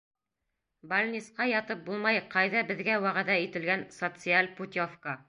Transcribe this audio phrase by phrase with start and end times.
[0.93, 5.17] —Бальнисҡа ятып булмай, ҡайҙа беҙгә вәғәҙә ителгән социаль путевка?